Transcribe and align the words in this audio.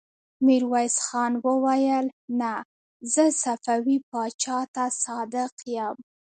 ميرويس 0.45 0.95
خان 1.05 1.33
وويل: 1.45 2.07
نه! 2.39 2.53
زه 3.13 3.23
صفوي 3.41 3.97
پاچا 4.09 4.59
ته 4.73 4.85
صادق 5.03 5.55
يم. 5.75 5.97